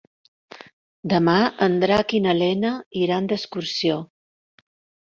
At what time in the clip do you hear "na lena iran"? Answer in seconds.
2.27-3.31